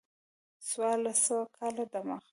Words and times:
څوارلس 0.67 1.17
سوه 1.27 1.43
کاله 1.57 1.85
د 1.93 1.95
مخه. 2.07 2.27